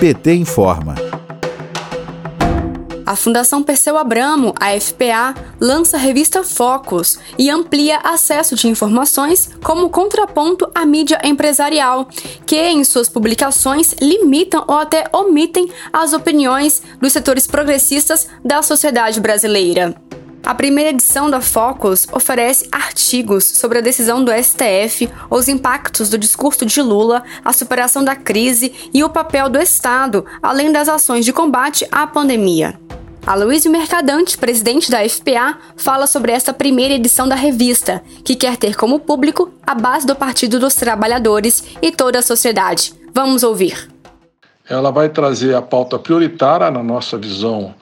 [0.00, 0.94] PT informa.
[3.04, 9.50] A Fundação Perseu Abramo, a FPA, lança a revista Focus e amplia acesso de informações
[9.62, 12.08] como contraponto à mídia empresarial,
[12.46, 19.20] que em suas publicações limitam ou até omitem as opiniões dos setores progressistas da sociedade
[19.20, 19.94] brasileira.
[20.44, 26.16] A primeira edição da Focus oferece artigos sobre a decisão do STF, os impactos do
[26.16, 31.24] discurso de Lula, a superação da crise e o papel do Estado, além das ações
[31.24, 32.78] de combate à pandemia.
[33.26, 38.74] Aloysio Mercadante, presidente da FPA, fala sobre essa primeira edição da revista, que quer ter
[38.76, 42.94] como público a base do Partido dos Trabalhadores e toda a sociedade.
[43.14, 43.90] Vamos ouvir.
[44.68, 47.74] Ela vai trazer a pauta prioritária na nossa visão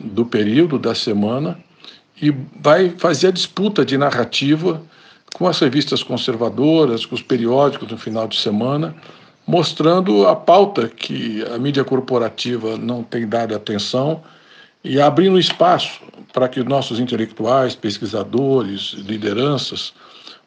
[0.00, 1.58] do período, da semana,
[2.20, 2.30] e
[2.60, 4.82] vai fazer a disputa de narrativa
[5.34, 8.94] com as revistas conservadoras, com os periódicos no final de semana,
[9.46, 14.22] mostrando a pauta que a mídia corporativa não tem dado atenção
[14.82, 16.00] e abrindo espaço
[16.32, 19.92] para que nossos intelectuais, pesquisadores, lideranças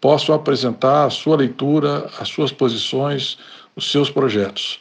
[0.00, 3.38] possam apresentar a sua leitura, as suas posições,
[3.76, 4.80] os seus projetos.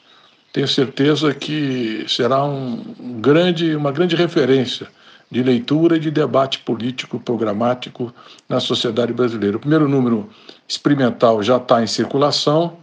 [0.52, 4.88] Tenho certeza que será um grande, uma grande referência
[5.32, 8.14] de leitura e de debate político programático
[8.50, 9.56] na sociedade brasileira.
[9.56, 10.30] O primeiro número
[10.68, 12.78] experimental já está em circulação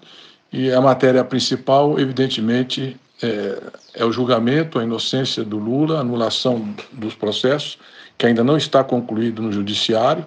[0.51, 3.63] e a matéria principal, evidentemente, é,
[3.95, 7.79] é o julgamento, a inocência do Lula, a anulação dos processos,
[8.17, 10.25] que ainda não está concluído no Judiciário,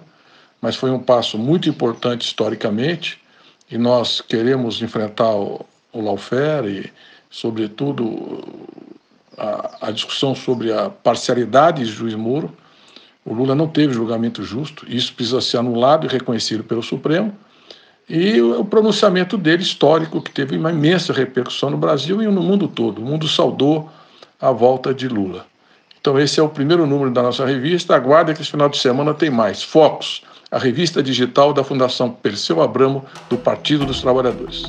[0.60, 3.20] mas foi um passo muito importante historicamente,
[3.68, 6.92] e nós queremos enfrentar o, o lawfare e,
[7.28, 8.44] sobretudo,
[9.36, 12.52] a, a, discussão sobre a parcialidade de juiz Moro.
[13.24, 17.32] O Lula não teve julgamento justo, isso precisa ser anulado e reconhecido pelo Supremo,
[18.08, 22.66] e o pronunciamento dele histórico, que teve uma imensa repercussão no Brasil e no mundo
[22.66, 23.00] todo.
[23.00, 23.88] O mundo saudou
[24.40, 25.46] a volta de Lula.
[26.00, 27.94] Então, esse é o primeiro número da nossa revista.
[27.94, 29.62] Aguarde que esse final de semana tem mais.
[29.62, 34.64] Focos, a revista digital da Fundação Perseu Abramo, do Partido dos Trabalhadores.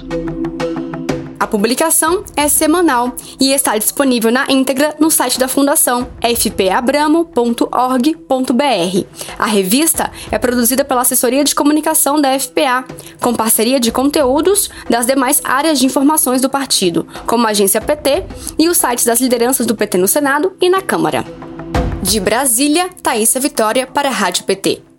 [1.53, 9.05] Publicação é semanal e está disponível na íntegra no site da Fundação fpabramo.org.br.
[9.37, 12.83] A revista é produzida pela Assessoria de Comunicação da FPA,
[13.21, 18.25] com parceria de conteúdos das demais áreas de informações do partido, como a agência PT
[18.57, 21.23] e os sites das lideranças do PT no Senado e na Câmara.
[22.01, 24.92] De Brasília, Thaisa Vitória para a Rádio PT.